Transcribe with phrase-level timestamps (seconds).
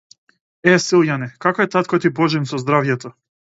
[0.71, 3.17] Е, Силјане, како е татко ти Божин со здравјето?